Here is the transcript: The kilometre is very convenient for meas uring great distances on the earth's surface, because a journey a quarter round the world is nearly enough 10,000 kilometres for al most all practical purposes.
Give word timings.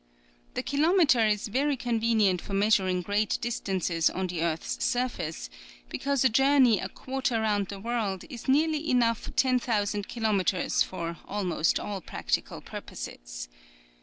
The 0.55 0.63
kilometre 0.63 1.27
is 1.27 1.47
very 1.47 1.77
convenient 1.77 2.41
for 2.41 2.53
meas 2.55 2.77
uring 2.77 3.03
great 3.03 3.37
distances 3.39 4.09
on 4.09 4.25
the 4.25 4.41
earth's 4.41 4.83
surface, 4.83 5.47
because 5.89 6.25
a 6.25 6.27
journey 6.27 6.79
a 6.79 6.89
quarter 6.89 7.39
round 7.39 7.67
the 7.67 7.79
world 7.79 8.25
is 8.27 8.47
nearly 8.47 8.89
enough 8.89 9.29
10,000 9.35 10.07
kilometres 10.07 10.81
for 10.81 11.17
al 11.29 11.43
most 11.43 11.79
all 11.79 12.01
practical 12.01 12.61
purposes. 12.61 13.47